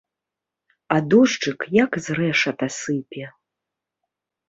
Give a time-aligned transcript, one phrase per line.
[0.95, 3.25] А дожджык як з рэшата сыпе.